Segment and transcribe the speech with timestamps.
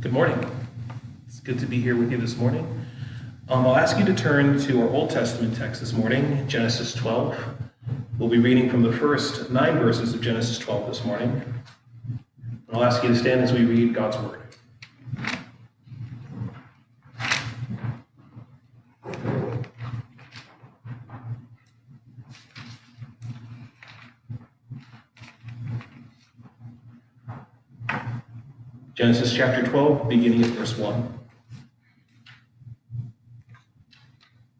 [0.00, 0.50] Good morning.
[1.26, 2.64] It's good to be here with you this morning.
[3.50, 7.38] Um, I'll ask you to turn to our Old Testament text this morning, Genesis 12.
[8.18, 11.42] We'll be reading from the first nine verses of Genesis 12 this morning.
[12.72, 14.40] I'll ask you to stand as we read God's Word.
[28.94, 31.18] Genesis chapter 12, beginning at verse 1.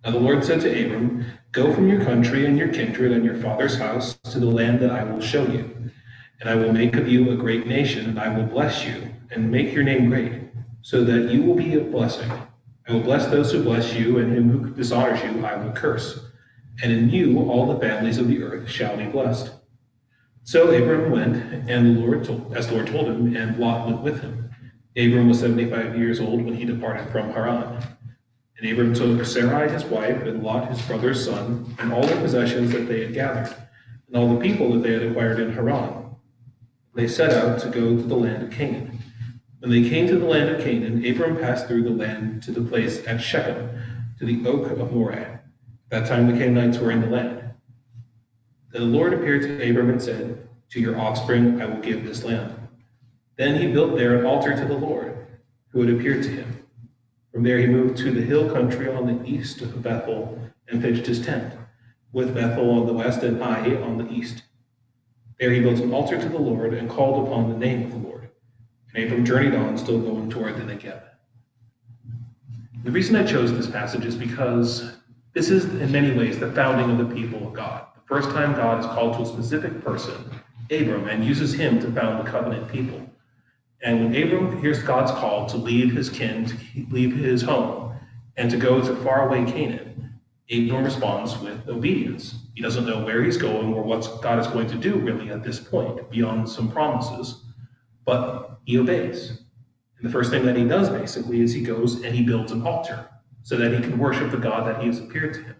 [0.02, 3.36] Now the Lord said to Abram, Go from your country and your kindred and your
[3.36, 5.90] father's house to the land that I will show you.
[6.40, 9.50] And I will make of you a great nation, and I will bless you, and
[9.50, 10.32] make your name great,
[10.80, 12.32] so that you will be a blessing.
[12.88, 16.20] I will bless those who bless you, and him who dishonors you I will curse.
[16.82, 19.52] And in you all the families of the earth shall be blessed.
[20.44, 24.00] So Abram went, and the Lord told, as the Lord told him, and Lot went
[24.00, 24.49] with him.
[24.96, 27.82] Abram was seventy-five years old when he departed from Haran.
[28.58, 32.72] And Abram took Sarai his wife, and Lot his brother's son, and all the possessions
[32.72, 33.54] that they had gathered,
[34.08, 36.16] and all the people that they had acquired in Haran.
[36.94, 38.98] They set out to go to the land of Canaan.
[39.60, 42.62] When they came to the land of Canaan, Abram passed through the land to the
[42.62, 43.70] place at Shechem,
[44.18, 45.40] to the oak of Moreh.
[45.90, 47.54] That time the Canaanites were in the land.
[48.72, 52.24] Then the Lord appeared to Abram and said, To your offspring I will give this
[52.24, 52.54] land.
[53.40, 55.16] Then he built there an altar to the Lord,
[55.72, 56.62] who had appeared to him.
[57.32, 60.38] From there he moved to the hill country on the east of Bethel
[60.68, 61.54] and pitched his tent,
[62.12, 64.42] with Bethel on the west and Ai on the east.
[65.38, 68.06] There he built an altar to the Lord and called upon the name of the
[68.06, 68.28] Lord.
[68.94, 71.00] And Abram journeyed on, still going toward the Negev.
[72.84, 74.98] The reason I chose this passage is because
[75.32, 77.86] this is, in many ways, the founding of the people of God.
[77.94, 80.30] The First time God is called to a specific person,
[80.70, 83.06] Abram, and uses him to found the covenant people.
[83.82, 87.94] And when Abram hears God's call to leave his kin, to leave his home,
[88.36, 92.34] and to go to faraway Canaan, Abram responds with obedience.
[92.54, 95.42] He doesn't know where he's going or what God is going to do really at
[95.42, 97.42] this point, beyond some promises,
[98.04, 99.40] but he obeys.
[99.98, 102.66] And the first thing that he does basically is he goes and he builds an
[102.66, 103.08] altar
[103.42, 105.56] so that he can worship the God that he has appeared to him.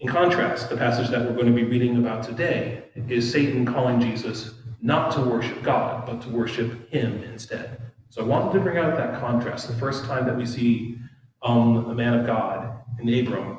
[0.00, 4.00] In contrast, the passage that we're going to be reading about today is Satan calling
[4.00, 7.80] Jesus not to worship God, but to worship him instead.
[8.08, 9.68] So I wanted to bring out that contrast.
[9.68, 10.98] The first time that we see
[11.42, 13.58] um, man of God in Abram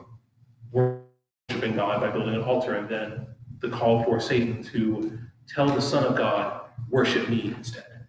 [0.72, 3.28] worshiping God by building an altar, and then
[3.60, 5.18] the call for Satan to
[5.48, 8.08] tell the Son of God, worship me instead.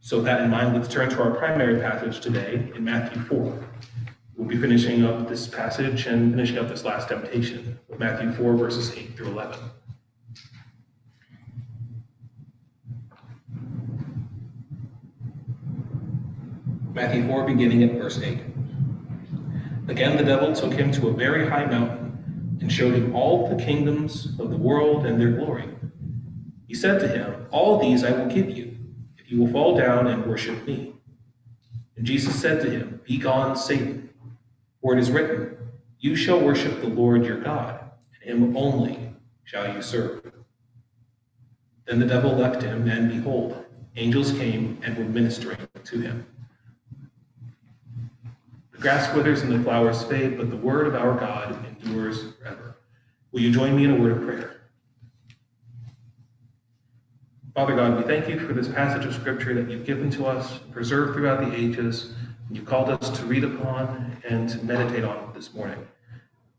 [0.00, 3.64] So, that in mind, let's turn to our primary passage today in Matthew 4.
[4.36, 8.54] We'll be finishing up this passage and finishing up this last temptation, with Matthew 4,
[8.54, 9.58] verses 8 through 11.
[16.96, 18.38] Matthew 4, beginning at verse 8.
[19.88, 23.62] Again, the devil took him to a very high mountain and showed him all the
[23.62, 25.68] kingdoms of the world and their glory.
[26.66, 28.78] He said to him, All these I will give you,
[29.18, 30.94] if you will fall down and worship me.
[31.98, 34.08] And Jesus said to him, Begone, Satan.
[34.80, 35.54] For it is written,
[35.98, 37.78] You shall worship the Lord your God,
[38.14, 39.12] and him only
[39.44, 40.32] shall you serve.
[41.84, 46.26] Then the devil left him, and behold, angels came and were ministering to him.
[48.76, 52.76] The grass withers and the flowers fade, but the word of our God endures forever.
[53.32, 54.60] Will you join me in a word of prayer?
[57.54, 60.58] Father God, we thank you for this passage of Scripture that you've given to us,
[60.72, 62.12] preserved throughout the ages
[62.48, 65.86] and you called us to read upon and to meditate on this morning.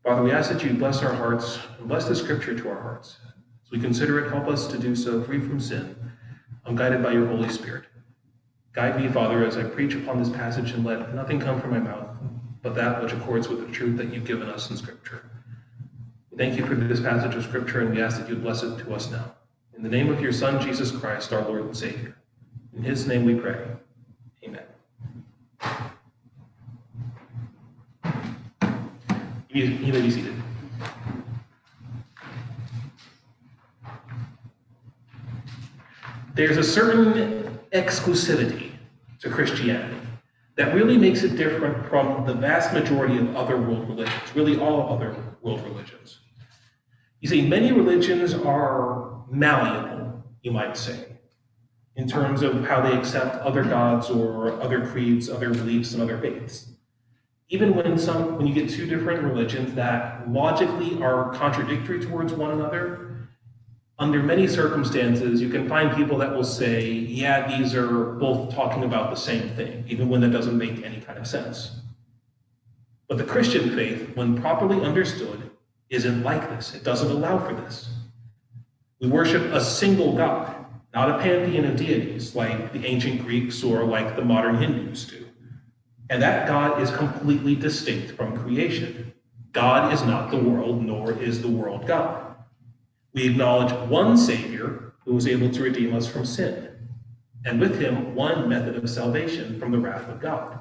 [0.02, 3.18] Father, we ask that you bless our hearts and bless the scripture to our hearts.
[3.64, 5.94] As we consider it, help us to do so free from sin,
[6.66, 7.84] unguided by your Holy Spirit.
[8.72, 11.78] Guide me, Father, as I preach upon this passage and let nothing come from my
[11.78, 12.07] mouth
[12.62, 15.30] but that which accords with the truth that you've given us in Scripture.
[16.30, 18.78] We thank you for this passage of Scripture and we ask that you bless it
[18.78, 19.34] to us now.
[19.76, 22.16] In the name of your Son, Jesus Christ, our Lord and Savior.
[22.76, 23.58] In his name we pray.
[29.50, 30.34] You, you may be seated.
[36.34, 38.70] There's a certain exclusivity
[39.20, 39.96] to Christianity
[40.58, 44.92] that really makes it different from the vast majority of other world religions, really all
[44.92, 46.20] other world religions.
[47.20, 51.16] You see, many religions are malleable, you might say,
[51.96, 56.20] in terms of how they accept other gods or other creeds, other beliefs, and other
[56.20, 56.72] faiths
[57.50, 62.50] even when some when you get two different religions that logically are contradictory towards one
[62.50, 63.07] another
[63.98, 68.84] under many circumstances, you can find people that will say, yeah, these are both talking
[68.84, 71.80] about the same thing, even when that doesn't make any kind of sense.
[73.08, 75.50] But the Christian faith, when properly understood,
[75.90, 76.74] isn't like this.
[76.74, 77.88] It doesn't allow for this.
[79.00, 80.54] We worship a single God,
[80.94, 85.26] not a pantheon of deities like the ancient Greeks or like the modern Hindus do.
[86.10, 89.12] And that God is completely distinct from creation.
[89.52, 92.27] God is not the world, nor is the world God.
[93.18, 96.68] We acknowledge one Savior who was able to redeem us from sin,
[97.44, 100.60] and with him, one method of salvation from the wrath of God.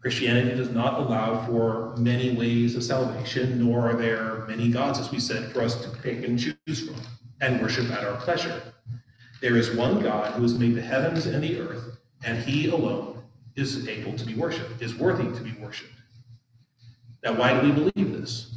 [0.00, 5.10] Christianity does not allow for many ways of salvation, nor are there many gods, as
[5.10, 7.02] we said, for us to pick and choose from
[7.40, 8.62] and worship at our pleasure.
[9.40, 13.24] There is one God who has made the heavens and the earth, and he alone
[13.56, 15.90] is able to be worshiped, is worthy to be worshiped.
[17.24, 18.54] Now, why do we believe this?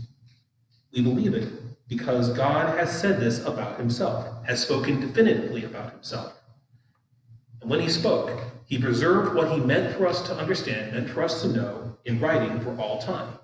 [0.91, 1.49] We believe it
[1.87, 6.33] because God has said this about himself, has spoken definitively about himself.
[7.61, 11.23] And when he spoke, he preserved what he meant for us to understand, meant for
[11.23, 13.37] us to know in writing for all time.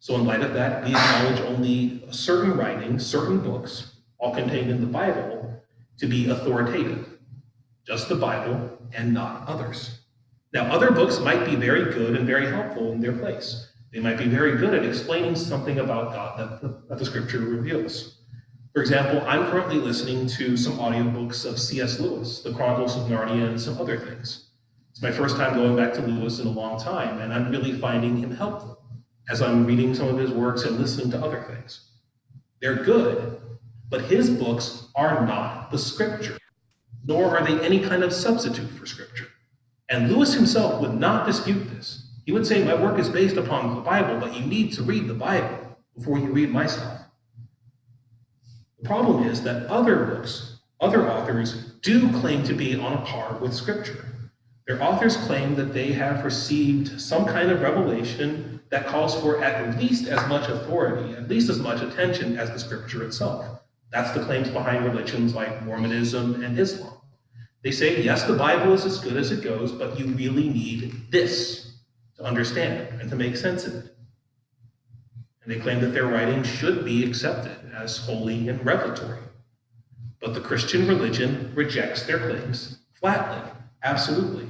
[0.00, 4.80] So, in light of that, we acknowledge only certain writings, certain books, all contained in
[4.80, 5.62] the Bible,
[5.98, 7.18] to be authoritative.
[7.86, 10.00] Just the Bible and not others.
[10.52, 13.67] Now, other books might be very good and very helpful in their place.
[13.92, 17.40] They might be very good at explaining something about God that the, that the scripture
[17.40, 18.18] reveals.
[18.74, 21.98] For example, I'm currently listening to some audiobooks of C.S.
[21.98, 24.50] Lewis, The Chronicles of Narnia, and some other things.
[24.90, 27.72] It's my first time going back to Lewis in a long time, and I'm really
[27.72, 28.78] finding him helpful
[29.30, 31.92] as I'm reading some of his works and listening to other things.
[32.60, 33.40] They're good,
[33.88, 36.36] but his books are not the scripture,
[37.04, 39.28] nor are they any kind of substitute for scripture.
[39.88, 42.07] And Lewis himself would not dispute this.
[42.28, 45.08] He would say, My work is based upon the Bible, but you need to read
[45.08, 47.00] the Bible before you read my stuff.
[48.82, 53.38] The problem is that other books, other authors, do claim to be on a par
[53.38, 54.04] with Scripture.
[54.66, 59.78] Their authors claim that they have received some kind of revelation that calls for at
[59.80, 63.62] least as much authority, at least as much attention as the Scripture itself.
[63.90, 66.92] That's the claims behind religions like Mormonism and Islam.
[67.64, 71.10] They say, yes, the Bible is as good as it goes, but you really need
[71.10, 71.67] this
[72.18, 73.96] to understand and to make sense of it.
[75.42, 79.20] And they claim that their writings should be accepted as holy and revelatory.
[80.20, 83.50] But the Christian religion rejects their claims flatly,
[83.82, 84.48] absolutely.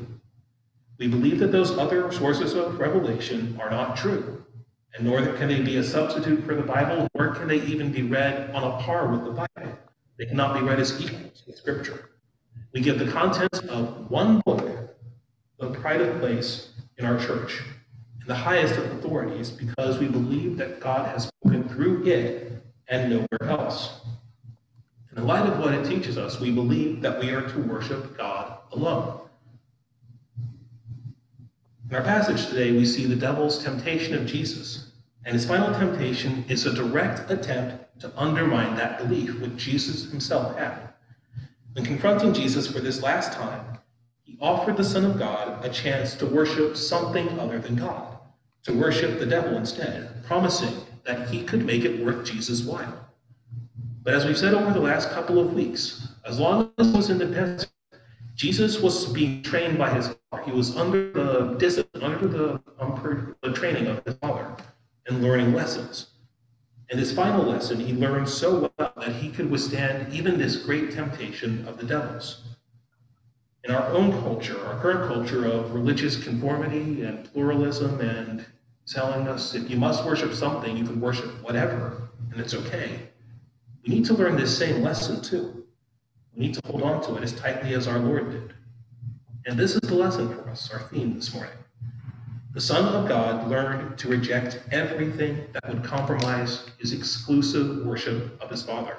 [0.98, 4.44] We believe that those other sources of revelation are not true,
[4.94, 8.02] and nor can they be a substitute for the Bible, nor can they even be
[8.02, 9.78] read on a par with the Bible.
[10.18, 12.10] They cannot be read as equals with Scripture.
[12.72, 14.96] We give the contents of one book
[15.58, 17.62] the pride of place in our church,
[18.20, 23.10] and the highest of authorities, because we believe that God has spoken through it and
[23.10, 24.00] nowhere else.
[25.16, 28.58] In light of what it teaches us, we believe that we are to worship God
[28.72, 29.20] alone.
[31.88, 34.92] In our passage today, we see the devil's temptation of Jesus,
[35.24, 40.56] and his final temptation is a direct attempt to undermine that belief which Jesus himself
[40.56, 40.90] had.
[41.72, 43.77] When confronting Jesus for this last time,
[44.40, 48.18] offered the Son of God a chance to worship something other than God,
[48.64, 53.08] to worship the devil instead, promising that he could make it worth Jesus' while.
[54.02, 57.10] But as we've said over the last couple of weeks, as long as he was
[57.10, 57.70] in the desert,
[58.34, 60.44] Jesus was being trained by his father.
[60.44, 64.56] He was under the discipline, under the, um, the training of his father,
[65.06, 66.06] and learning lessons.
[66.90, 70.90] In his final lesson, he learned so well that he could withstand even this great
[70.92, 72.47] temptation of the devils
[73.68, 78.46] in our own culture, our current culture of religious conformity and pluralism and
[78.86, 83.10] telling us if you must worship something, you can worship whatever, and it's okay.
[83.86, 85.66] We need to learn this same lesson too.
[86.34, 88.54] We need to hold on to it as tightly as our Lord did.
[89.44, 91.52] And this is the lesson for us, our theme this morning.
[92.54, 98.48] The Son of God learned to reject everything that would compromise his exclusive worship of
[98.48, 98.96] his Father.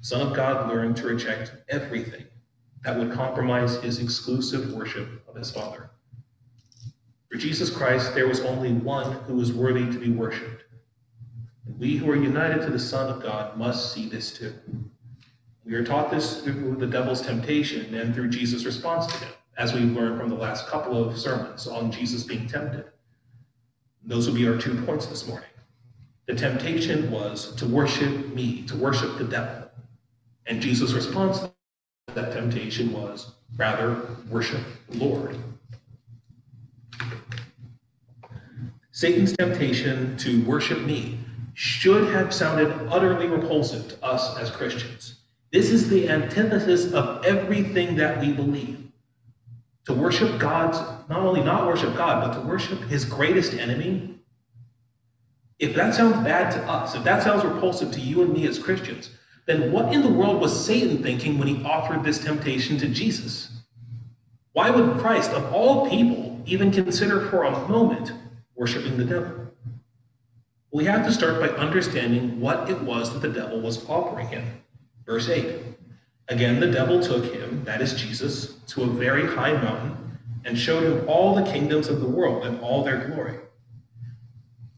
[0.00, 2.24] The Son of God learned to reject everything
[2.84, 5.90] that would compromise his exclusive worship of his Father.
[7.30, 10.64] For Jesus Christ, there was only one who was worthy to be worshiped.
[11.66, 14.54] And we who are united to the Son of God must see this too.
[15.64, 19.72] We are taught this through the devil's temptation and through Jesus' response to him, as
[19.72, 22.86] we learned from the last couple of sermons on Jesus being tempted.
[24.02, 25.48] Those will be our two points this morning.
[26.26, 29.70] The temptation was to worship me, to worship the devil.
[30.46, 31.49] And Jesus' response
[32.14, 35.36] that temptation was rather worship the Lord.
[38.92, 41.18] Satan's temptation to worship me
[41.54, 45.20] should have sounded utterly repulsive to us as Christians.
[45.52, 48.78] This is the antithesis of everything that we believe.
[49.86, 54.18] To worship God's, not only not worship God, but to worship his greatest enemy.
[55.58, 58.58] If that sounds bad to us, if that sounds repulsive to you and me as
[58.58, 59.10] Christians,
[59.46, 63.50] then what in the world was Satan thinking when he offered this temptation to Jesus?
[64.52, 68.12] Why would Christ, of all people, even consider for a moment
[68.54, 69.32] worshiping the devil?
[70.72, 74.44] We have to start by understanding what it was that the devil was offering him.
[75.04, 75.56] Verse 8
[76.28, 79.96] Again, the devil took him, that is Jesus, to a very high mountain
[80.44, 83.36] and showed him all the kingdoms of the world and all their glory.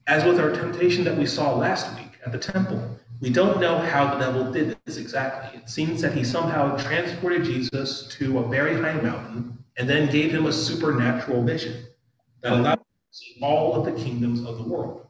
[0.07, 3.79] As with our temptation that we saw last week at the temple, we don't know
[3.79, 5.61] how the devil did this exactly.
[5.61, 10.33] It seems that he somehow transported Jesus to a very high mountain and then gave
[10.33, 11.87] him a supernatural vision
[12.43, 15.07] that allowed him to see all of the kingdoms of the world.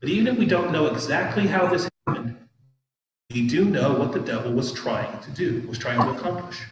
[0.00, 2.34] But even if we don't know exactly how this happened,
[3.30, 6.62] we do know what the devil was trying to do, was trying to accomplish.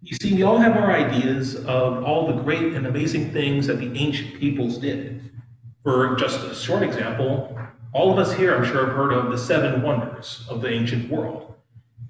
[0.00, 3.80] You see, we all have our ideas of all the great and amazing things that
[3.80, 5.32] the ancient peoples did.
[5.82, 7.58] For just a short example,
[7.92, 11.10] all of us here, I'm sure, have heard of the seven wonders of the ancient
[11.10, 11.54] world.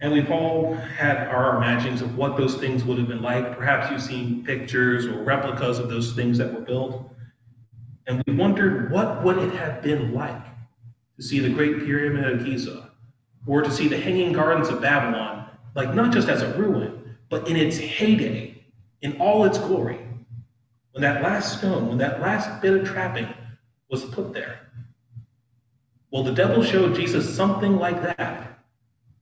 [0.02, 3.56] And we've all had our imaginings of what those things would have been like.
[3.56, 7.10] Perhaps you've seen pictures or replicas of those things that were built.
[8.06, 10.42] And we wondered what would it have been like
[11.16, 12.90] to see the Great Pyramid of Giza,
[13.46, 17.46] or to see the Hanging Gardens of Babylon, like not just as a ruin, but
[17.46, 18.64] in its heyday,
[19.02, 20.00] in all its glory.
[20.92, 23.28] When that last stone, when that last bit of trapping
[23.90, 24.60] was put there.
[26.10, 28.58] Well, the devil showed Jesus something like that.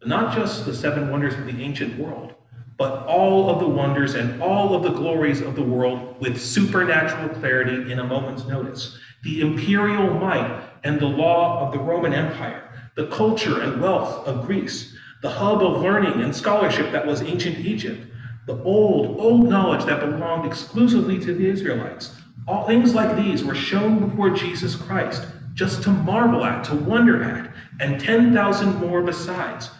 [0.06, 2.34] Not just the seven wonders of the ancient world,
[2.78, 7.28] but all of the wonders and all of the glories of the world with supernatural
[7.40, 8.96] clarity in a moment's notice.
[9.24, 12.62] The imperial might and the law of the Roman Empire,
[12.94, 17.58] the culture and wealth of Greece, the hub of learning and scholarship that was ancient
[17.58, 18.06] Egypt,
[18.46, 22.14] the old, old knowledge that belonged exclusively to the Israelites.
[22.46, 25.26] All things like these were shown before Jesus Christ,
[25.58, 29.70] just to marvel at, to wonder at, and 10,000 more besides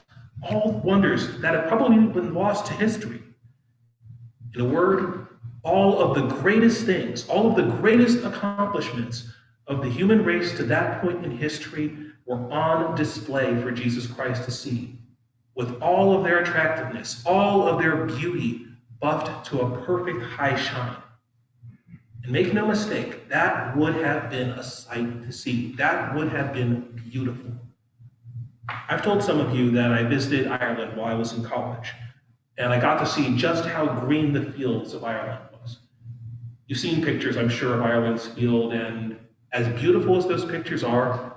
[0.42, 3.22] all wonders that have probably been lost to history.
[4.56, 5.28] In a word,
[5.62, 9.32] all of the greatest things, all of the greatest accomplishments
[9.68, 14.42] of the human race to that point in history were on display for Jesus Christ
[14.46, 14.98] to see,
[15.54, 18.66] with all of their attractiveness, all of their beauty
[19.00, 20.96] buffed to a perfect high shine.
[22.28, 25.72] And make no mistake, that would have been a sight to see.
[25.76, 27.50] That would have been beautiful.
[28.68, 31.90] I've told some of you that I visited Ireland while I was in college,
[32.58, 35.78] and I got to see just how green the fields of Ireland was.
[36.66, 39.16] You've seen pictures, I'm sure, of Ireland's field, and
[39.52, 41.34] as beautiful as those pictures are,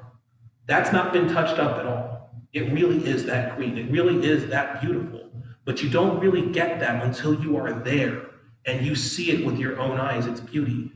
[0.66, 2.36] that's not been touched up at all.
[2.52, 3.78] It really is that green.
[3.78, 5.32] It really is that beautiful.
[5.64, 8.31] But you don't really get that until you are there
[8.66, 10.92] and you see it with your own eyes, its beauty.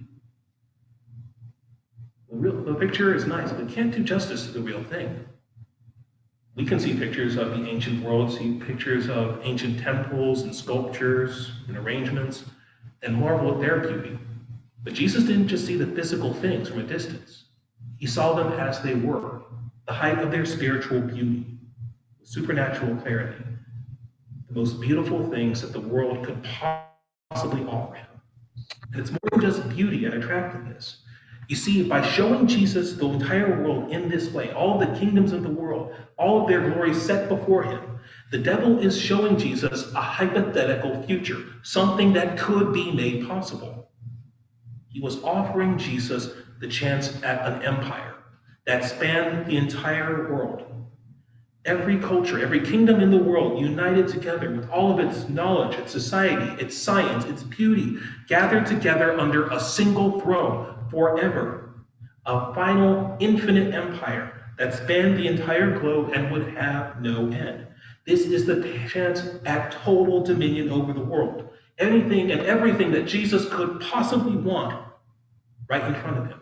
[2.29, 5.25] The, real, the picture is nice, but it can't do justice to the real thing.
[6.55, 11.51] We can see pictures of the ancient world, see pictures of ancient temples and sculptures
[11.67, 12.45] and arrangements,
[13.03, 14.17] and marvel at their beauty.
[14.83, 17.45] But Jesus didn't just see the physical things from a distance.
[17.97, 19.41] He saw them as they were,
[19.87, 21.45] the height of their spiritual beauty,
[22.23, 23.43] supernatural clarity,
[24.47, 26.94] the most beautiful things that the world could possibly
[27.35, 28.07] offer him.
[28.91, 30.97] And it's more than just beauty and attractiveness.
[31.47, 35.43] You see, by showing Jesus the entire world in this way, all the kingdoms of
[35.43, 37.99] the world, all of their glory set before him,
[38.31, 43.91] the devil is showing Jesus a hypothetical future, something that could be made possible.
[44.87, 48.15] He was offering Jesus the chance at an empire
[48.65, 50.63] that spanned the entire world.
[51.65, 55.91] Every culture, every kingdom in the world united together with all of its knowledge, its
[55.91, 61.83] society, its science, its beauty, gathered together under a single throne forever.
[62.27, 67.67] A final infinite empire that spanned the entire globe and would have no end.
[68.05, 71.49] This is the chance at total dominion over the world.
[71.79, 74.85] Anything and everything that Jesus could possibly want
[75.67, 76.41] right in front of him.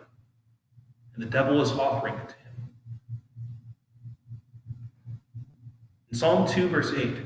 [1.14, 2.44] And the devil is offering it to him.
[6.03, 7.16] In Psalm 2, verse 8,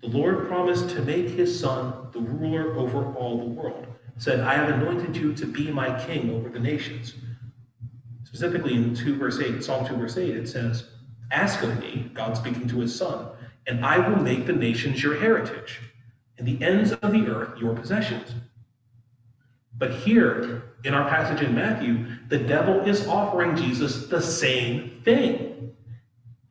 [0.00, 3.86] the Lord promised to make his son the ruler over all the world
[4.20, 7.14] said, I have anointed you to be my king over the nations.
[8.24, 10.90] Specifically in 2 verse 8, Psalm 2 verse 8, it says,
[11.30, 13.28] Ask of me, God speaking to his son,
[13.66, 15.80] and I will make the nations your heritage,
[16.36, 18.34] and the ends of the earth your possessions.
[19.78, 25.74] But here in our passage in Matthew, the devil is offering Jesus the same thing.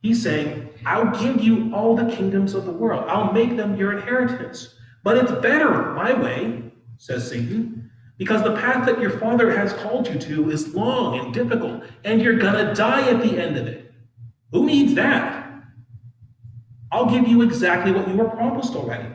[0.02, 3.04] He's saying, I'll give you all the kingdoms of the world.
[3.08, 4.74] I'll make them your inheritance.
[5.02, 6.62] But it's better my way,
[6.98, 11.32] says Satan, because the path that your father has called you to is long and
[11.32, 13.92] difficult, and you're gonna die at the end of it.
[14.52, 15.52] Who needs that?
[16.92, 19.08] I'll give you exactly what you were promised already,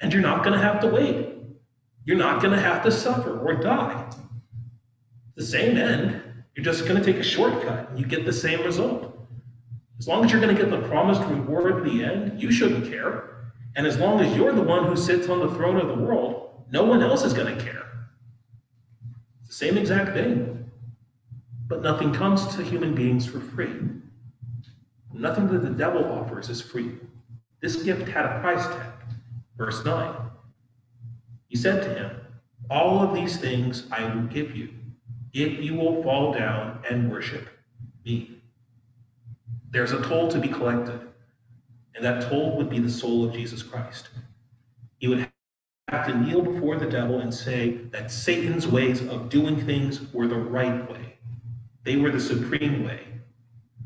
[0.00, 1.34] and you're not gonna have to wait.
[2.04, 4.10] You're not gonna have to suffer or die.
[5.34, 6.22] The same end.
[6.54, 9.07] You're just gonna take a shortcut, and you get the same result.
[9.98, 12.88] As long as you're going to get the promised reward at the end, you shouldn't
[12.90, 13.50] care.
[13.76, 16.64] And as long as you're the one who sits on the throne of the world,
[16.70, 17.84] no one else is going to care.
[19.40, 20.70] It's the same exact thing.
[21.66, 23.72] But nothing comes to human beings for free.
[25.12, 26.94] Nothing that the devil offers is free.
[27.60, 28.92] This gift had a price tag.
[29.56, 30.14] Verse 9.
[31.48, 32.20] He said to him,
[32.70, 34.70] All of these things I will give you,
[35.32, 37.48] if you will fall down and worship
[38.04, 38.37] me.
[39.70, 41.00] There's a toll to be collected,
[41.94, 44.08] and that toll would be the soul of Jesus Christ.
[44.98, 45.28] He would
[45.88, 50.26] have to kneel before the devil and say that Satan's ways of doing things were
[50.26, 51.18] the right way,
[51.84, 53.00] they were the supreme way.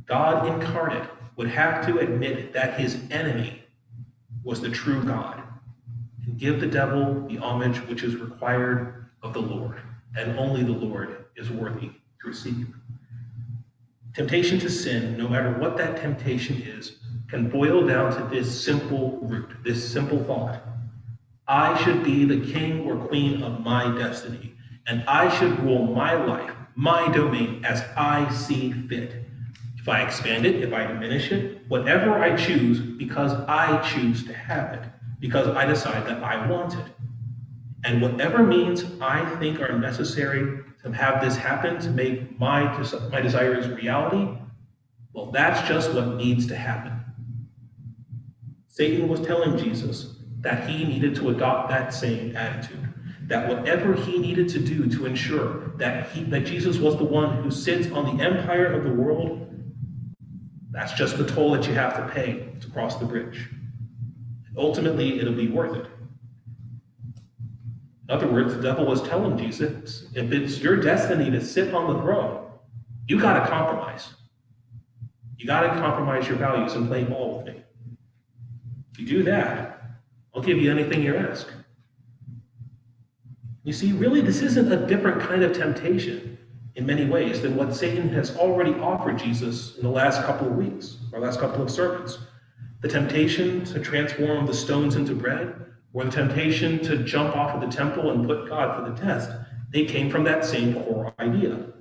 [0.06, 3.64] God incarnate would have to admit that his enemy
[4.44, 5.42] was the true God
[6.24, 9.80] and give the devil the homage which is required of the Lord,
[10.16, 11.88] and only the Lord is worthy
[12.20, 12.68] to receive.
[14.14, 16.96] Temptation to sin, no matter what that temptation is,
[17.30, 20.62] can boil down to this simple root, this simple thought.
[21.48, 24.54] I should be the king or queen of my destiny,
[24.86, 29.24] and I should rule my life, my domain, as I see fit.
[29.78, 34.34] If I expand it, if I diminish it, whatever I choose, because I choose to
[34.34, 34.82] have it,
[35.20, 36.84] because I decide that I want it.
[37.84, 42.64] And whatever means I think are necessary to have this happen, to make my,
[43.10, 44.38] my desires reality,
[45.12, 46.92] well, that's just what needs to happen.
[48.66, 52.88] Satan was telling Jesus that he needed to adopt that same attitude,
[53.26, 57.42] that whatever he needed to do to ensure that, he, that Jesus was the one
[57.42, 59.38] who sits on the empire of the world,
[60.70, 63.50] that's just the toll that you have to pay to cross the bridge.
[64.56, 65.86] Ultimately, it'll be worth it.
[68.08, 71.92] In other words, the devil was telling Jesus, if it's your destiny to sit on
[71.92, 72.50] the throne,
[73.06, 74.08] you got to compromise.
[75.36, 77.62] You got to compromise your values and play ball with me.
[78.92, 79.82] If you do that,
[80.34, 81.48] I'll give you anything you ask.
[83.64, 86.38] You see, really, this isn't a different kind of temptation
[86.74, 90.56] in many ways than what Satan has already offered Jesus in the last couple of
[90.56, 92.18] weeks, or last couple of sermons.
[92.80, 95.61] The temptation to transform the stones into bread,
[95.94, 99.30] the temptation to jump off of the temple and put God to the test,
[99.70, 101.72] they came from that same core idea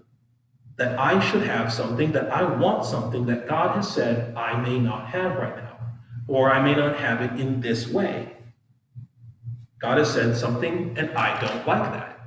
[0.78, 4.80] that I should have something, that I want something that God has said I may
[4.80, 5.78] not have right now,
[6.28, 8.36] or I may not have it in this way.
[9.80, 12.20] God has said something, and I don't like that.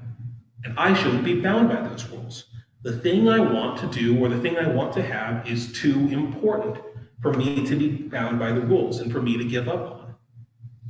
[0.64, 2.44] And I shouldn't be bound by those rules.
[2.82, 6.08] The thing I want to do or the thing I want to have is too
[6.10, 6.78] important
[7.22, 10.03] for me to be bound by the rules and for me to give up on.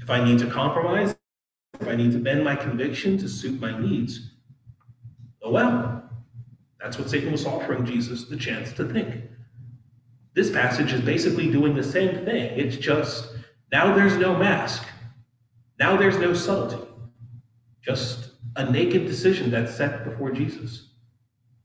[0.04, 1.16] If I need to compromise,
[1.80, 4.32] if I need to bend my conviction to suit my needs,
[5.42, 6.02] oh well.
[6.78, 9.22] That's what Satan was offering Jesus the chance to think.
[10.34, 12.52] This passage is basically doing the same thing.
[12.58, 13.30] It's just
[13.72, 14.86] now there's no mask.
[15.80, 16.86] Now there's no subtlety.
[17.80, 20.90] Just a naked decision that's set before Jesus.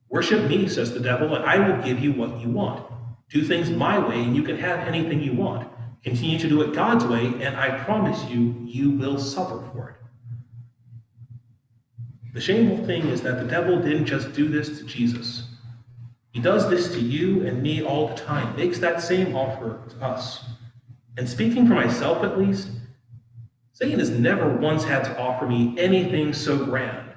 [0.08, 2.90] Worship me, says the devil, and I will give you what you want.
[3.30, 5.70] Do things my way, and you can have anything you want.
[6.04, 9.96] Continue to do it God's way, and I promise you, you will suffer for it.
[12.34, 15.48] The shameful thing is that the devil didn't just do this to Jesus.
[16.32, 20.06] He does this to you and me all the time, makes that same offer to
[20.06, 20.46] us.
[21.18, 22.70] And speaking for myself at least,
[23.74, 27.10] Satan has never once had to offer me anything so grand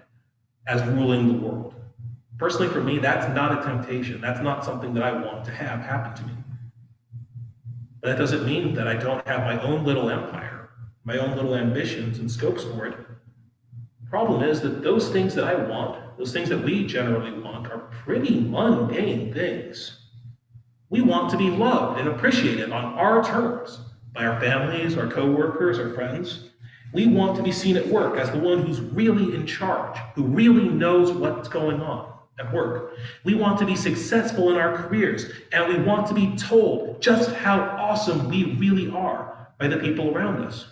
[0.67, 1.75] as ruling the world.
[2.39, 4.21] Personally, for me, that's not a temptation.
[4.21, 6.42] That's not something that I want to have happen to me.
[8.03, 10.71] But that doesn't mean that I don't have my own little empire,
[11.05, 12.97] my own little ambitions and scopes for it.
[14.03, 17.69] The problem is that those things that I want, those things that we generally want,
[17.69, 20.01] are pretty mundane things.
[20.91, 23.79] We want to be loved and appreciated on our terms
[24.13, 26.51] by our families, our coworkers, our friends.
[26.93, 30.25] We want to be seen at work as the one who's really in charge, who
[30.25, 32.97] really knows what's going on at work.
[33.25, 37.31] We want to be successful in our careers, and we want to be told just
[37.33, 40.67] how awesome we really are by the people around us.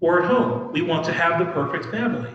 [0.00, 2.32] Or at home, we want to have the perfect family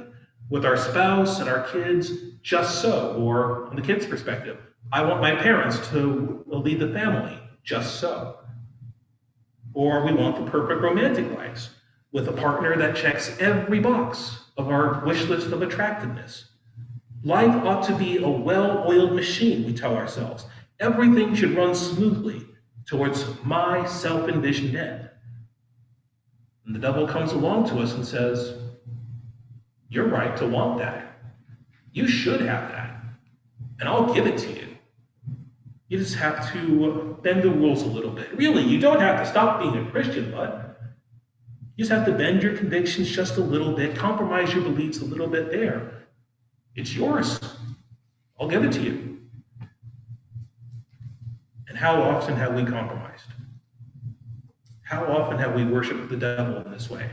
[0.49, 3.15] with our spouse and our kids just so.
[3.15, 4.57] Or, from the kids' perspective,
[4.91, 8.37] I want my parents to lead the family just so.
[9.73, 11.71] Or we want the perfect romantic lives
[12.11, 16.45] with a partner that checks every box of our wish list of attractiveness.
[17.25, 20.45] Life ought to be a well oiled machine, we tell ourselves.
[20.79, 22.45] Everything should run smoothly
[22.85, 25.09] towards my self envisioned end.
[26.67, 28.53] And the devil comes along to us and says,
[29.89, 31.17] You're right to want that.
[31.93, 33.01] You should have that.
[33.79, 34.67] And I'll give it to you.
[35.87, 38.37] You just have to bend the rules a little bit.
[38.37, 40.79] Really, you don't have to stop being a Christian, but
[41.75, 45.05] you just have to bend your convictions just a little bit, compromise your beliefs a
[45.05, 45.94] little bit there.
[46.75, 47.39] It's yours.
[48.39, 49.19] I'll give it to you.
[51.69, 53.27] And how often have we compromised?
[54.83, 57.09] How often have we worshiped the devil in this way?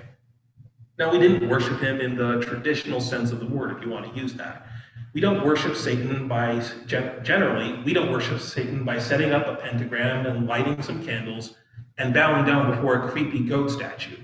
[0.99, 4.13] Now, we didn't worship him in the traditional sense of the word, if you want
[4.13, 4.67] to use that.
[5.15, 10.27] We don't worship Satan by, generally, we don't worship Satan by setting up a pentagram
[10.27, 11.55] and lighting some candles
[11.99, 14.17] and bowing down before a creepy goat statue.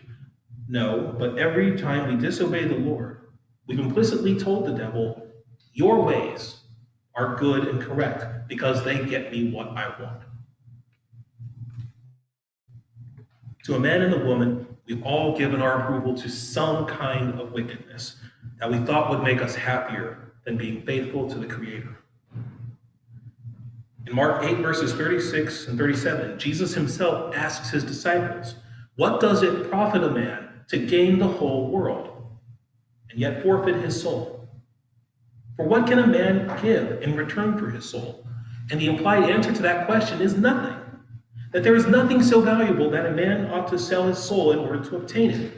[0.69, 3.29] No, but every time we disobey the Lord,
[3.67, 5.28] we've implicitly told the devil,
[5.79, 6.57] Your ways
[7.15, 10.23] are good and correct because they get me what I want.
[13.63, 17.53] To a man and a woman, we've all given our approval to some kind of
[17.53, 18.17] wickedness
[18.59, 21.97] that we thought would make us happier than being faithful to the Creator.
[24.05, 28.57] In Mark 8, verses 36 and 37, Jesus himself asks his disciples,
[28.97, 32.27] What does it profit a man to gain the whole world
[33.11, 34.38] and yet forfeit his soul?
[35.59, 38.25] For what can a man give in return for his soul?
[38.71, 40.77] And the implied answer to that question is nothing.
[41.53, 44.61] That there is nothing so valuable that a man ought to sell his soul in
[44.61, 45.53] order to obtain it.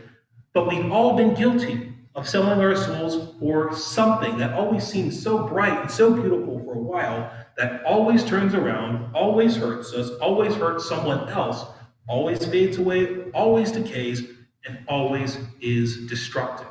[0.54, 5.46] But we've all been guilty of selling our souls for something that always seems so
[5.46, 10.54] bright and so beautiful for a while that always turns around, always hurts us, always
[10.54, 11.66] hurts someone else,
[12.08, 14.22] always fades away, always decays,
[14.64, 16.68] and always is destructive.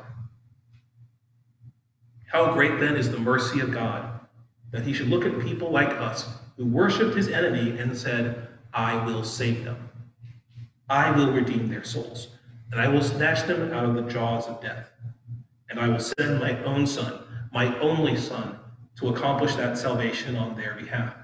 [2.30, 4.20] How great then is the mercy of God
[4.70, 9.04] that he should look at people like us who worshiped his enemy and said, I
[9.04, 9.88] will save them.
[10.88, 12.28] I will redeem their souls,
[12.72, 14.90] and I will snatch them out of the jaws of death
[15.70, 17.20] and I will send my own son,
[17.52, 18.58] my only son,
[18.96, 21.14] to accomplish that salvation on their behalf.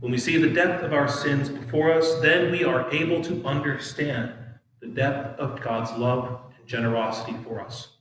[0.00, 3.44] When we see the depth of our sins before us, then we are able to
[3.44, 4.32] understand
[4.80, 7.91] the depth of God's love and generosity for us.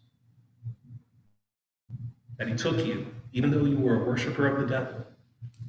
[2.42, 5.06] That He took you, even though you were a worshiper of the devil,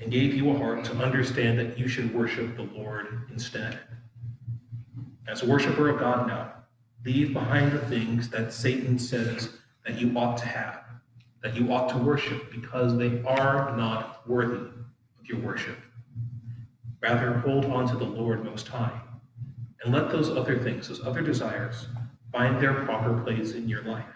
[0.00, 3.78] and gave you a heart to understand that you should worship the Lord instead.
[5.28, 6.54] As a worshiper of God now,
[7.04, 9.50] Leave behind the things that Satan says
[9.84, 10.80] that you ought to have,
[11.42, 14.68] that you ought to worship, because they are not worthy
[15.20, 15.76] of your worship.
[17.02, 18.98] Rather, hold on to the Lord Most High,
[19.84, 21.88] and let those other things, those other desires,
[22.32, 24.06] find their proper place in your life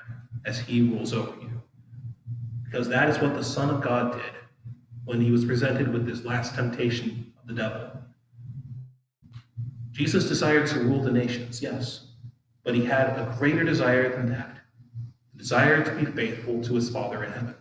[0.46, 1.45] as He rules over you.
[2.66, 4.32] Because that is what the Son of God did
[5.04, 7.90] when he was presented with this last temptation of the devil.
[9.92, 12.08] Jesus desired to rule the nations, yes,
[12.64, 14.56] but he had a greater desire than that
[15.32, 17.54] the desire to be faithful to his Father in heaven.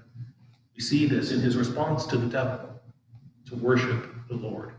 [0.75, 2.81] We see this in his response to the devil
[3.47, 4.73] to worship the Lord.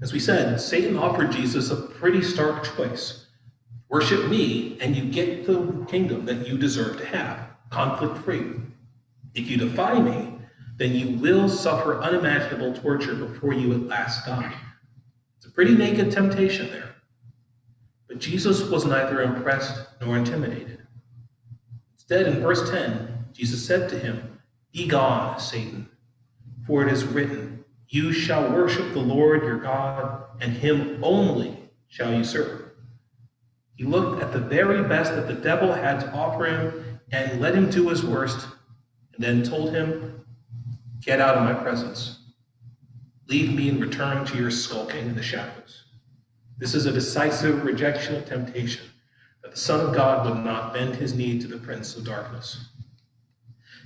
[0.00, 3.17] As we said, Satan offered Jesus a pretty stark choice.
[3.88, 8.52] Worship me, and you get the kingdom that you deserve to have, conflict free.
[9.34, 10.34] If you defy me,
[10.76, 14.54] then you will suffer unimaginable torture before you at last die.
[15.36, 16.94] It's a pretty naked temptation there.
[18.08, 20.86] But Jesus was neither impressed nor intimidated.
[21.94, 24.40] Instead, in verse 10, Jesus said to him,
[24.72, 25.88] Be gone, Satan,
[26.66, 32.12] for it is written, You shall worship the Lord your God, and him only shall
[32.12, 32.67] you serve.
[33.78, 37.54] He looked at the very best that the devil had to offer him and let
[37.54, 38.48] him do his worst,
[39.14, 40.24] and then told him
[41.00, 42.18] Get out of my presence.
[43.28, 45.84] Leave me and return to your skulking in the shadows.
[46.58, 48.84] This is a decisive rejection of temptation,
[49.42, 52.68] that the Son of God would not bend his knee to the prince of darkness.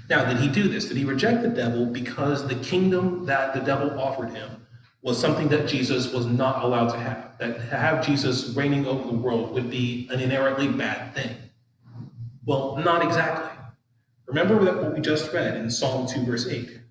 [0.09, 0.87] Now, did he do this?
[0.87, 4.62] Did he reject the devil because the kingdom that the devil offered him
[5.02, 7.32] was something that Jesus was not allowed to have?
[7.38, 11.36] That to have Jesus reigning over the world would be an inherently bad thing?
[12.44, 13.50] Well, not exactly.
[14.26, 16.82] Remember that what we just read in Psalm 2, verse 8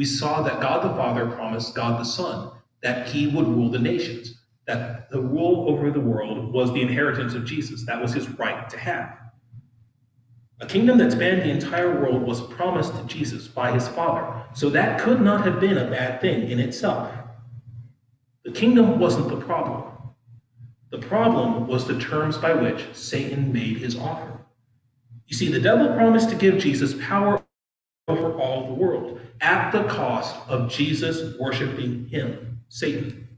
[0.00, 2.52] we saw that God the Father promised God the Son
[2.82, 4.34] that he would rule the nations,
[4.66, 7.84] that the rule over the world was the inheritance of Jesus.
[7.84, 9.18] That was his right to have.
[10.62, 14.70] A kingdom that spanned the entire world was promised to Jesus by his Father, so
[14.70, 17.12] that could not have been a bad thing in itself.
[18.44, 19.92] The kingdom wasn't the problem.
[20.90, 24.40] The problem was the terms by which Satan made his offer.
[25.26, 27.40] You see, the devil promised to give Jesus power
[28.08, 33.28] over all the world at the cost of Jesus worshiping him, Satan.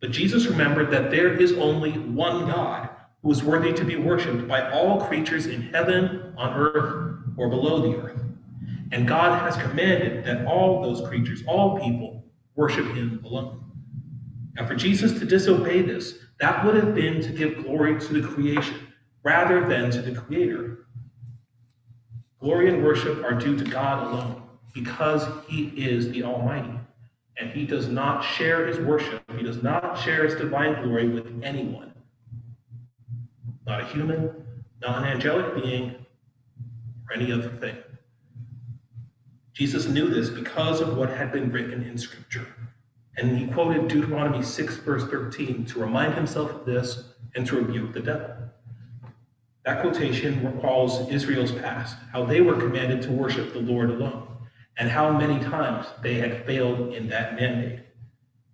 [0.00, 2.90] But Jesus remembered that there is only one God
[3.22, 7.80] who is worthy to be worshiped by all creatures in heaven, on earth, or below
[7.80, 8.20] the earth.
[8.92, 13.63] And God has commanded that all those creatures, all people, worship him alone.
[14.56, 18.28] Now, for Jesus to disobey this, that would have been to give glory to the
[18.28, 18.88] creation
[19.22, 20.86] rather than to the Creator.
[22.40, 26.78] Glory and worship are due to God alone because he is the Almighty.
[27.38, 31.26] And he does not share his worship, he does not share his divine glory with
[31.42, 31.92] anyone.
[33.66, 34.30] Not a human,
[34.80, 35.94] not an angelic being,
[37.08, 37.76] or any other thing.
[39.52, 42.46] Jesus knew this because of what had been written in Scripture.
[43.16, 47.92] And he quoted Deuteronomy 6, verse 13, to remind himself of this and to rebuke
[47.92, 48.34] the devil.
[49.64, 54.28] That quotation recalls Israel's past, how they were commanded to worship the Lord alone,
[54.76, 57.80] and how many times they had failed in that mandate.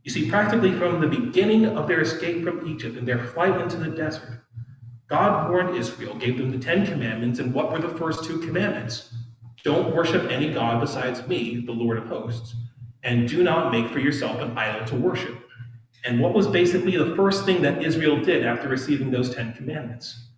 [0.04, 3.76] You see, practically from the beginning of their escape from Egypt and their flight into
[3.76, 4.44] the desert,
[5.08, 9.12] God warned Israel, gave them the Ten Commandments, and what were the first two commandments?
[9.64, 12.54] Don't worship any God besides me, the Lord of hosts,
[13.02, 15.36] and do not make for yourself an idol to worship.
[16.04, 20.28] And what was basically the first thing that Israel did after receiving those Ten Commandments?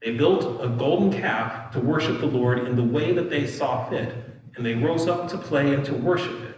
[0.00, 3.88] They built a golden calf to worship the Lord in the way that they saw
[3.88, 4.14] fit,
[4.56, 6.56] and they rose up to play and to worship it,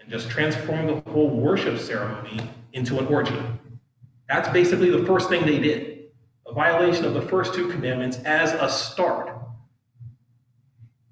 [0.00, 2.40] and just transformed the whole worship ceremony
[2.72, 3.40] into an orgy.
[4.28, 5.94] That's basically the first thing they did
[6.46, 9.34] a violation of the first two commandments as a start.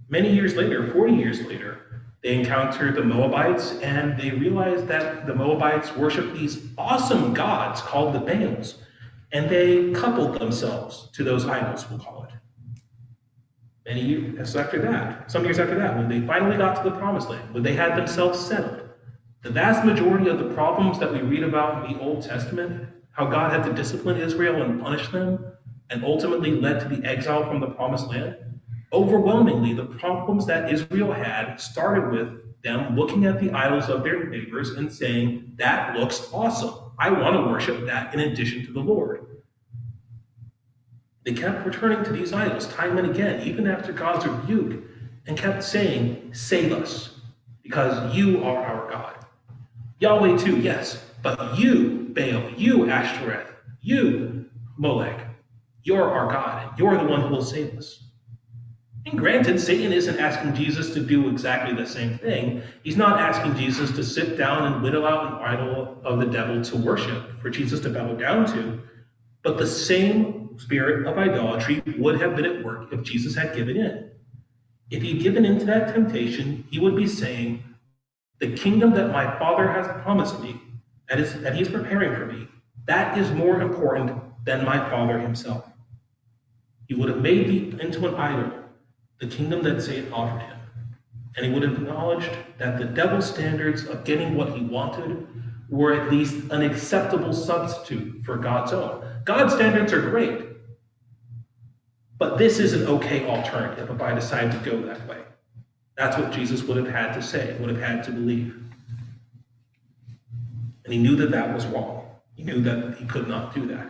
[0.08, 1.91] Many years later, 40 years later,
[2.22, 8.14] they encountered the Moabites and they realized that the Moabites worshiped these awesome gods called
[8.14, 8.76] the Baals
[9.32, 12.30] and they coupled themselves to those idols, we'll call it.
[13.84, 17.28] Many years after that, some years after that, when they finally got to the promised
[17.28, 18.88] land, when they had themselves settled,
[19.42, 23.26] the vast majority of the problems that we read about in the Old Testament, how
[23.26, 25.44] God had to discipline Israel and punish them,
[25.90, 28.36] and ultimately led to the exile from the promised land,
[28.92, 34.28] overwhelmingly, the problems that Israel had started with them looking at the idols of their
[34.28, 36.74] neighbors and saying, That looks awesome.
[36.98, 39.26] I want to worship that in addition to the Lord.
[41.24, 44.84] They kept returning to these idols time and again, even after God's rebuke,
[45.26, 47.20] and kept saying, Save us,
[47.62, 49.24] because you are our God.
[50.00, 53.46] Yahweh too, yes, but you, Baal, you, Ashtoreth,
[53.80, 55.26] you, Molech,
[55.84, 58.02] you're our God, you're the one who will save us.
[59.04, 62.62] And granted, Satan isn't asking Jesus to do exactly the same thing.
[62.84, 66.62] He's not asking Jesus to sit down and whittle out an idol of the devil
[66.62, 68.80] to worship, for Jesus to bow down to.
[69.42, 73.76] But the same spirit of idolatry would have been at work if Jesus had given
[73.76, 74.10] in.
[74.90, 77.64] If he'd given in to that temptation, he would be saying,
[78.38, 80.60] The kingdom that my Father has promised me,
[81.08, 82.46] that, is, that he is preparing for me,
[82.86, 85.64] that is more important than my Father himself.
[86.86, 88.61] He would have made me into an idol
[89.22, 90.58] the kingdom that Satan offered him.
[91.36, 95.28] And he would have acknowledged that the devil's standards of getting what he wanted
[95.68, 99.04] were at least an acceptable substitute for God's own.
[99.24, 100.44] God's standards are great,
[102.18, 105.18] but this is an okay alternative if I decide to go that way.
[105.96, 108.60] That's what Jesus would have had to say, would have had to believe.
[110.84, 112.10] And he knew that that was wrong.
[112.34, 113.86] He knew that he could not do that.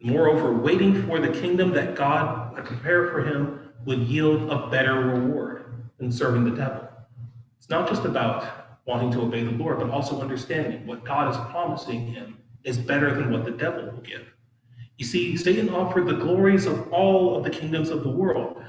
[0.00, 4.94] Moreover, waiting for the kingdom that God had prepared for him would yield a better
[5.00, 6.86] reward than serving the devil.
[7.56, 11.36] It's not just about wanting to obey the Lord, but also understanding what God is
[11.50, 14.26] promising him is better than what the devil will give.
[14.98, 18.62] You see, Satan offered the glories of all of the kingdoms of the world,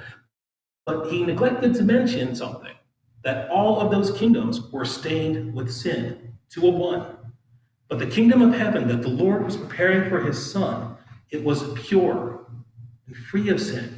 [0.86, 2.74] but he neglected to mention something
[3.24, 7.18] that all of those kingdoms were stained with sin to a one.
[7.90, 10.96] But the kingdom of heaven that the Lord was preparing for his son,
[11.32, 12.46] it was pure
[13.08, 13.97] and free of sin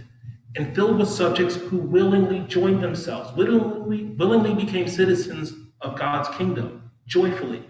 [0.55, 6.89] and filled with subjects who willingly joined themselves, willingly, willingly became citizens of God's kingdom,
[7.05, 7.63] joyfully,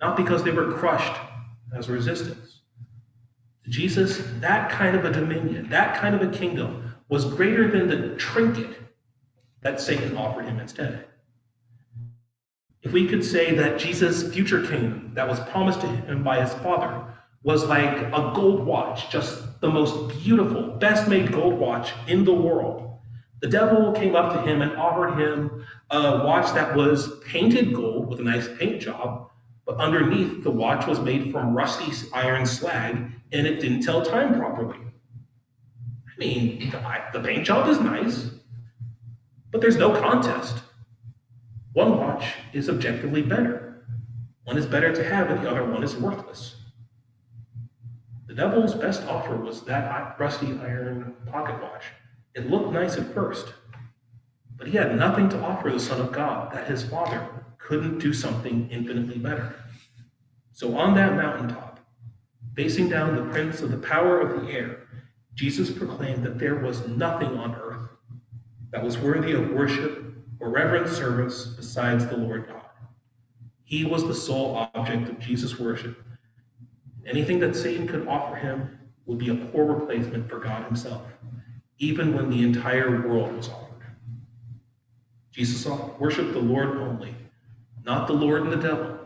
[0.00, 1.20] not because they were crushed
[1.74, 2.60] as resistance.
[3.68, 8.16] Jesus, that kind of a dominion, that kind of a kingdom, was greater than the
[8.16, 8.76] trinket
[9.60, 11.06] that Satan offered him instead.
[12.82, 16.52] If we could say that Jesus' future kingdom that was promised to him by his
[16.54, 17.04] father
[17.44, 22.34] was like a gold watch just the most beautiful, best made gold watch in the
[22.34, 22.98] world.
[23.40, 28.08] The devil came up to him and offered him a watch that was painted gold
[28.08, 29.30] with a nice paint job,
[29.64, 34.34] but underneath the watch was made from rusty iron slag and it didn't tell time
[34.34, 34.78] properly.
[36.06, 38.30] I mean, the, the paint job is nice,
[39.52, 40.56] but there's no contest.
[41.72, 43.86] One watch is objectively better.
[44.42, 46.56] One is better to have, and the other one is worthless.
[48.32, 51.84] The devil's best offer was that rusty iron pocket watch.
[52.34, 53.52] It looked nice at first,
[54.56, 58.14] but he had nothing to offer the Son of God that his Father couldn't do
[58.14, 59.54] something infinitely better.
[60.54, 61.80] So on that mountaintop,
[62.56, 64.78] facing down the prince of the power of the air,
[65.34, 67.90] Jesus proclaimed that there was nothing on earth
[68.70, 70.06] that was worthy of worship
[70.40, 72.64] or reverent service besides the Lord God.
[73.62, 76.02] He was the sole object of Jesus' worship.
[77.06, 81.02] Anything that Satan could offer him would be a poor replacement for God himself,
[81.78, 83.86] even when the entire world was offered.
[85.32, 85.66] Jesus
[85.98, 87.14] worshiped the Lord only,
[87.84, 88.98] not the Lord and the devil,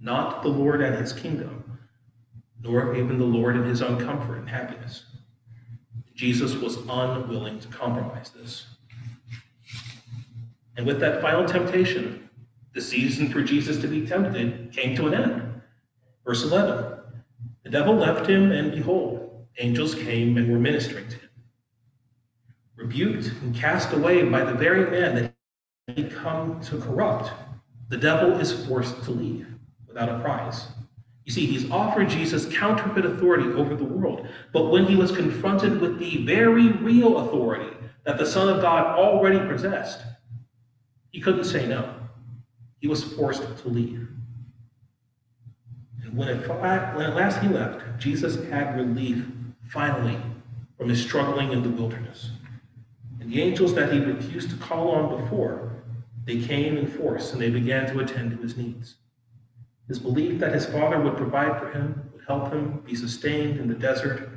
[0.00, 1.78] not the Lord and his kingdom,
[2.62, 5.04] nor even the Lord and his own comfort and happiness.
[6.14, 8.66] Jesus was unwilling to compromise this.
[10.76, 12.30] And with that final temptation,
[12.72, 15.60] the season for Jesus to be tempted came to an end.
[16.24, 16.93] Verse 11
[17.64, 21.30] The devil left him, and behold, angels came and were ministering to him.
[22.76, 25.34] Rebuked and cast away by the very man that
[25.86, 27.32] he had come to corrupt,
[27.88, 29.46] the devil is forced to leave
[29.86, 30.66] without a prize.
[31.24, 35.80] You see, he's offered Jesus counterfeit authority over the world, but when he was confronted
[35.80, 37.74] with the very real authority
[38.04, 40.00] that the Son of God already possessed,
[41.12, 41.94] he couldn't say no.
[42.80, 44.08] He was forced to leave.
[46.04, 49.24] And when at, when at last he left, Jesus had relief,
[49.68, 50.18] finally,
[50.78, 52.30] from his struggling in the wilderness.
[53.20, 55.72] And the angels that he refused to call on before,
[56.24, 58.96] they came in force and they began to attend to his needs.
[59.88, 63.68] His belief that his Father would provide for him, would help him be sustained in
[63.68, 64.30] the desert,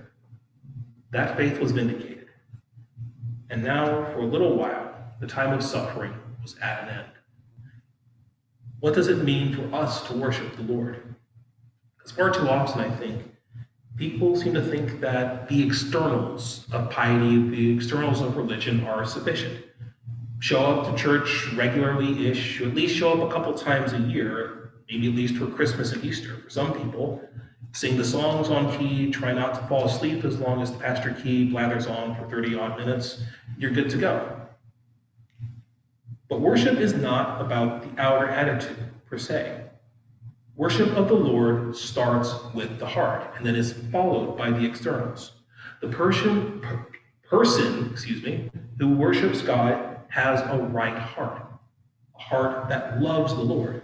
[1.11, 2.27] that faith was vindicated.
[3.49, 7.07] And now, for a little while, the time of suffering was at an end.
[8.79, 11.06] What does it mean for us to worship the Lord?
[12.07, 13.23] Because far too often, I think,
[13.97, 19.65] people seem to think that the externals of piety, the externals of religion are sufficient.
[20.39, 24.71] Show up to church regularly ish, at least show up a couple times a year,
[24.89, 27.21] maybe at least for Christmas and Easter for some people.
[27.73, 31.13] Sing the songs on key, try not to fall asleep as long as the pastor
[31.13, 33.21] key blathers on for 30 odd minutes.
[33.57, 34.41] You're good to go.
[36.29, 38.77] But worship is not about the outer attitude
[39.09, 39.66] per se.
[40.57, 45.33] Worship of the Lord starts with the heart and then is followed by the externals.
[45.81, 46.65] The person,
[47.29, 51.45] person, excuse me, who worships God has a right heart,
[52.15, 53.83] a heart that loves the Lord.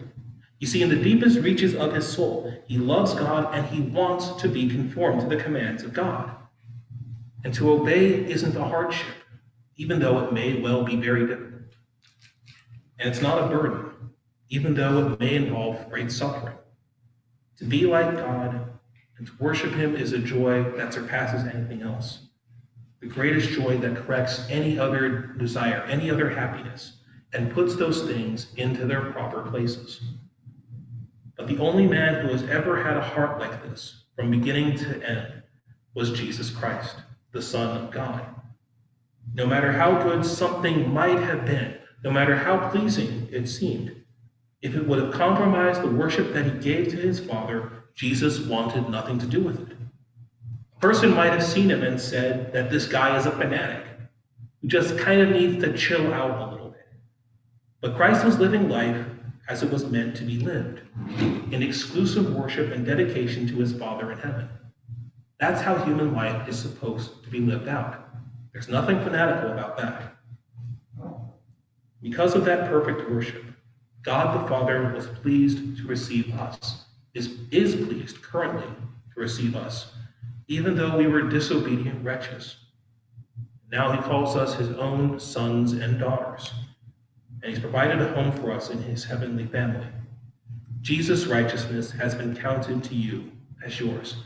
[0.58, 4.42] You see, in the deepest reaches of his soul, he loves God and he wants
[4.42, 6.32] to be conformed to the commands of God.
[7.44, 9.14] And to obey isn't a hardship,
[9.76, 11.76] even though it may well be very difficult.
[12.98, 13.92] And it's not a burden,
[14.50, 16.56] even though it may involve great suffering.
[17.63, 18.73] To be like God
[19.17, 22.28] and to worship Him is a joy that surpasses anything else.
[22.99, 26.97] The greatest joy that corrects any other desire, any other happiness,
[27.32, 30.02] and puts those things into their proper places.
[31.38, 35.02] But the only man who has ever had a heart like this, from beginning to
[35.10, 35.43] end,
[35.93, 36.97] was Jesus Christ,
[37.32, 38.26] the Son of God.
[39.34, 44.03] No matter how good something might have been, no matter how pleasing it seemed.
[44.63, 48.89] If it would have compromised the worship that he gave to his Father, Jesus wanted
[48.89, 49.76] nothing to do with it.
[50.78, 53.86] A person might have seen him and said that this guy is a fanatic
[54.62, 56.88] who just kind of needs to chill out a little bit.
[57.82, 59.06] But Christ was living life
[59.49, 60.80] as it was meant to be lived
[61.52, 64.47] in exclusive worship and dedication to his Father in heaven.
[65.41, 68.08] That's how human life is supposed to be lived out.
[68.53, 70.16] There's nothing fanatical about that.
[72.01, 73.43] Because of that perfect worship,
[74.04, 78.68] God the Father was pleased to receive us, is, is pleased currently
[79.14, 79.93] to receive us,
[80.47, 82.58] even though we were disobedient wretches.
[83.72, 86.51] Now he calls us his own sons and daughters,
[87.41, 89.88] and he's provided a home for us in his heavenly family.
[90.82, 93.32] Jesus' righteousness has been counted to you
[93.66, 94.18] as yours,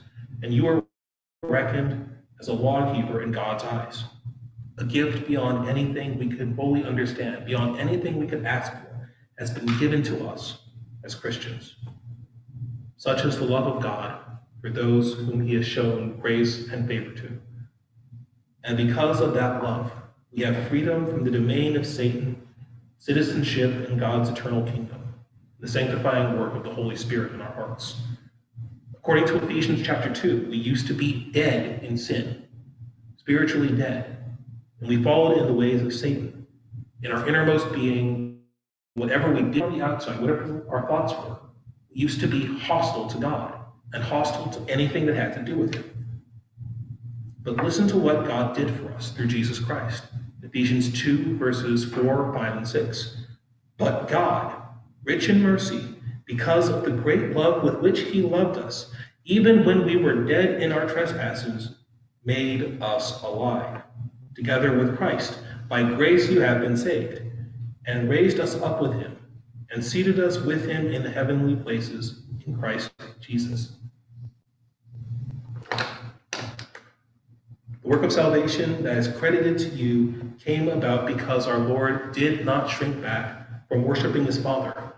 [0.42, 0.84] and you are
[1.44, 2.10] reckoned
[2.40, 4.06] as a lawkeeper in God's eyes
[4.78, 8.87] a gift beyond anything we could fully understand, beyond anything we could ask for,
[9.38, 10.60] has been given to us
[11.04, 11.76] as Christians.
[12.98, 14.20] Such is the love of God
[14.62, 17.40] for those whom he has shown grace and favor to.
[18.64, 19.92] And because of that love,
[20.32, 22.42] we have freedom from the domain of Satan,
[22.98, 25.14] citizenship in God's eternal kingdom,
[25.60, 27.96] the sanctifying work of the Holy Spirit in our hearts.
[28.94, 32.46] According to Ephesians chapter 2, we used to be dead in sin,
[33.16, 34.18] spiritually dead,
[34.82, 36.46] and we followed in the ways of Satan.
[37.04, 38.27] In our innermost being,
[38.98, 41.38] whatever we did on the outside, whatever our thoughts were,
[41.92, 43.54] used to be hostile to God
[43.94, 46.22] and hostile to anything that had to do with Him.
[47.44, 50.04] But listen to what God did for us through Jesus Christ.
[50.42, 53.18] Ephesians 2, verses 4, 5, and 6.
[53.78, 54.64] But God,
[55.04, 55.96] rich in mercy,
[56.26, 58.92] because of the great love with which He loved us,
[59.26, 61.76] even when we were dead in our trespasses,
[62.26, 63.84] made us alive,
[64.34, 65.40] together with Christ.
[65.70, 67.22] By grace you have been saved,
[67.88, 69.18] and raised us up with Him,
[69.72, 73.78] and seated us with Him in the heavenly places in Christ Jesus
[77.88, 82.44] The work of salvation that is credited to you came about because our Lord did
[82.44, 84.92] not shrink back from worshiping his Father,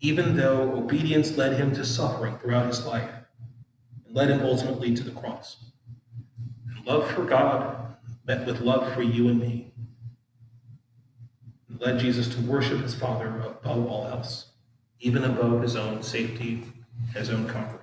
[0.00, 3.10] even though obedience led him to suffering throughout his life
[4.04, 5.56] and led him ultimately to the cross.
[6.68, 9.72] And love for God met with love for you and me
[11.74, 14.46] and led Jesus to worship his Father above all else,
[15.00, 16.62] even above his own safety,
[17.14, 17.80] his own comfort.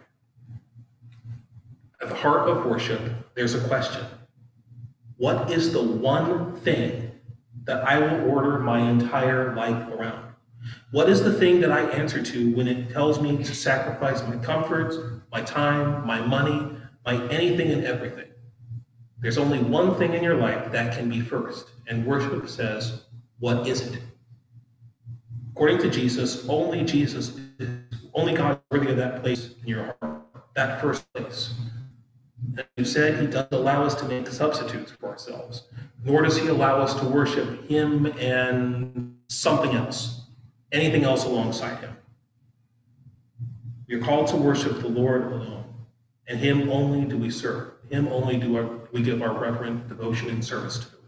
[2.02, 3.02] At the heart of worship,
[3.36, 4.06] there's a question
[5.18, 7.12] what is the one thing
[7.66, 10.34] that I will order my entire life around?
[10.90, 14.38] What is the thing that I answer to when it tells me to sacrifice my
[14.38, 14.98] comforts,
[15.32, 16.76] my time, my money,
[17.06, 18.30] my anything and everything?
[19.20, 23.04] There's only one thing in your life that can be first, and worship says,
[23.42, 24.00] What is it?
[25.52, 27.70] According to Jesus, only Jesus, is
[28.14, 30.22] only God worthy of that place in your heart,
[30.54, 31.52] that first place.
[32.56, 35.64] And you said he doesn't allow us to make substitutes for ourselves,
[36.06, 40.22] nor does he allow us to worship him and something else,
[40.72, 41.98] anything else alongside him.
[43.92, 45.66] Are called to worship the Lord alone,
[46.28, 47.72] and him only do we serve.
[47.90, 51.01] Him only do our, we give our reverent devotion and service to.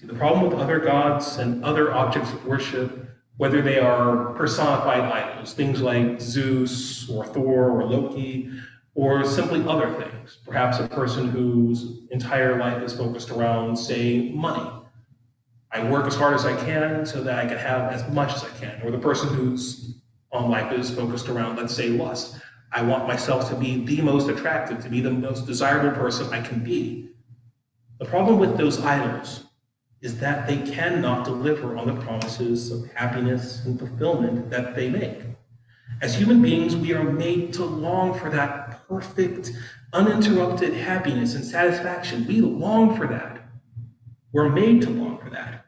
[0.00, 5.00] See, the problem with other gods and other objects of worship, whether they are personified
[5.00, 8.50] idols, things like Zeus or Thor or Loki,
[8.94, 10.38] or simply other things.
[10.46, 14.70] Perhaps a person whose entire life is focused around, say, money.
[15.70, 18.42] I work as hard as I can so that I can have as much as
[18.42, 18.80] I can.
[18.82, 20.00] Or the person whose
[20.32, 22.40] on life is focused around, let's say, lust.
[22.72, 26.40] I want myself to be the most attractive, to be the most desirable person I
[26.40, 27.10] can be.
[27.98, 29.44] The problem with those idols
[30.02, 35.20] is that they cannot deliver on the promises of happiness and fulfillment that they make.
[36.00, 39.52] As human beings, we are made to long for that perfect,
[39.92, 42.26] uninterrupted happiness and satisfaction.
[42.26, 43.42] We long for that.
[44.32, 45.66] We're made to long for that.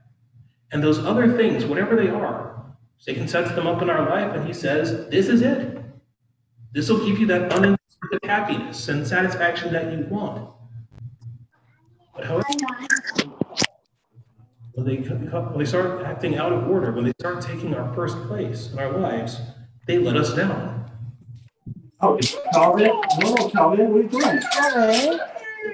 [0.70, 2.64] And those other things, whatever they are,
[2.96, 5.82] Satan sets them up in our life and he says, This is it.
[6.72, 10.48] This will give you that uninterrupted happiness and satisfaction that you want.
[12.14, 12.44] But however,
[14.74, 18.16] when they, when they start acting out of order, when they start taking our first
[18.22, 19.40] place in our lives,
[19.86, 20.90] they let us down.
[22.00, 22.18] Oh,
[22.52, 22.90] Calvin?
[23.20, 24.40] No, Calvin, what are you doing?
[24.52, 25.18] Hello.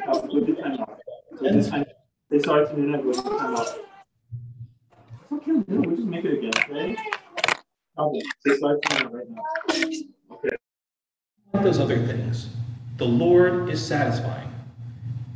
[0.06, 0.98] Go to timeout.
[1.38, 1.84] Go to time.
[2.30, 3.78] They started to do that, go to timeout.
[5.28, 5.80] What can we do?
[5.88, 6.98] We just make it again, right?
[7.98, 9.42] Okay, they started to right now.
[10.32, 10.56] Okay.
[11.54, 12.48] Those other things.
[12.96, 14.52] The Lord is satisfying,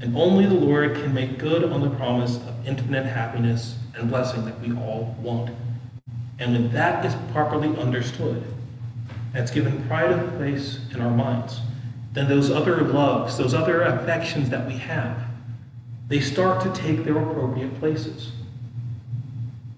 [0.02, 4.44] and only the Lord can make good on the promise of infinite happiness and blessing
[4.44, 5.50] that we all want.
[6.40, 8.42] And when that is properly understood,
[9.32, 11.60] that's given pride of place in our minds,
[12.12, 15.16] then those other loves, those other affections that we have,
[16.08, 18.32] they start to take their appropriate places.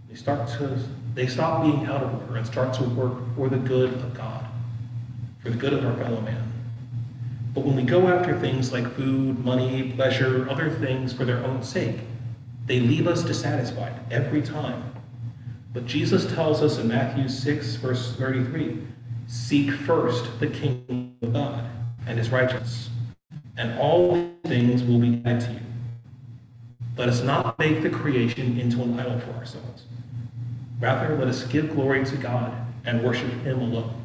[0.08, 0.78] They start to
[1.14, 4.44] they stop being out of order and start to work for the good of God,
[5.40, 6.53] for the good of our fellow man.
[7.54, 11.62] But when we go after things like food, money, pleasure, other things for their own
[11.62, 12.00] sake,
[12.66, 14.92] they leave us dissatisfied every time.
[15.72, 18.82] But Jesus tells us in Matthew 6, verse 33
[19.28, 21.64] Seek first the kingdom of God
[22.06, 22.90] and his righteousness,
[23.56, 25.60] and all things will be added to you.
[26.96, 29.84] Let us not make the creation into an idol for ourselves.
[30.80, 32.52] Rather, let us give glory to God
[32.84, 34.03] and worship him alone.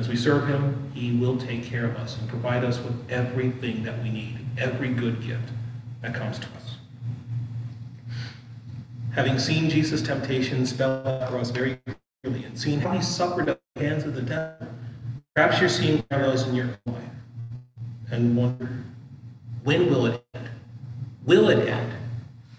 [0.00, 3.82] As we serve him, he will take care of us and provide us with everything
[3.82, 5.50] that we need, every good gift
[6.00, 6.76] that comes to us.
[9.12, 11.78] Having seen Jesus' temptation spelled out for us very
[12.22, 14.68] clearly and seeing how he suffered at the hands of the devil.
[15.36, 16.96] Perhaps you're seeing parallels in your life
[18.10, 18.82] and wonder,
[19.64, 20.48] when will it end?
[21.26, 21.92] Will it end?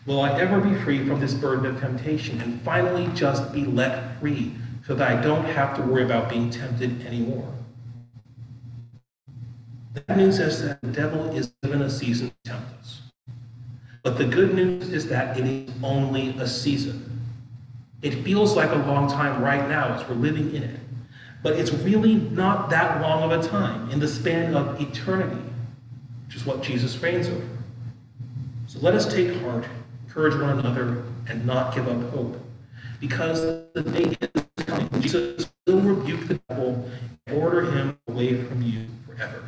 [0.06, 4.20] Will I ever be free from this burden of temptation and finally just be let
[4.20, 4.54] free
[4.86, 7.48] so that I don't have to worry about being tempted anymore?
[9.94, 13.02] Bad news is that the devil is given a season to tempt us.
[14.04, 17.20] But the good news is that it is only a season.
[18.02, 20.80] It feels like a long time right now as we're living in it,
[21.44, 25.42] but it's really not that long of a time in the span of eternity,
[26.26, 27.48] which is what Jesus reigns over.
[28.68, 29.66] So let us take heart,
[30.08, 32.40] encourage one another, and not give up hope,
[33.00, 33.42] because
[33.74, 34.16] the day
[35.12, 36.90] Jesus will rebuke the devil
[37.28, 39.44] and order him away from you forever.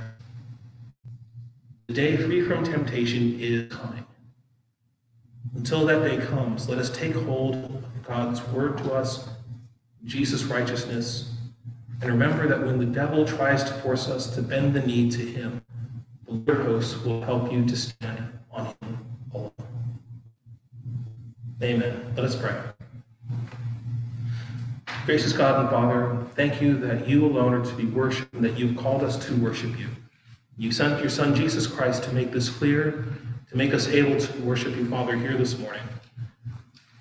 [1.88, 4.05] The day free from temptation is coming.
[5.55, 9.30] Until that day comes, let us take hold of God's word to us,
[10.03, 11.32] Jesus' righteousness,
[12.01, 15.22] and remember that when the devil tries to force us to bend the knee to
[15.22, 15.61] him,
[16.26, 19.51] the Lord hosts will help you to stand on him alone.
[21.61, 22.14] Amen.
[22.18, 22.59] Let us pray.
[25.06, 28.58] Gracious God and Father, thank you that you alone are to be worshiped and that
[28.58, 29.89] you've called us to worship you.
[30.58, 33.06] You sent your Son, Jesus Christ, to make this clear,
[33.49, 35.82] to make us able to worship you, Father, here this morning.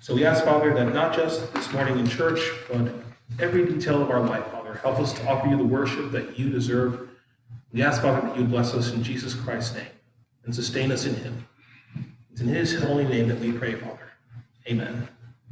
[0.01, 2.93] So we ask, Father, that not just this morning in church, but
[3.39, 6.49] every detail of our life, Father, help us to offer you the worship that you
[6.49, 7.07] deserve.
[7.71, 9.87] We ask, Father, that you bless us in Jesus Christ's name
[10.43, 11.47] and sustain us in him.
[12.33, 14.11] It's in his holy name that we pray, Father.
[14.67, 15.07] Amen.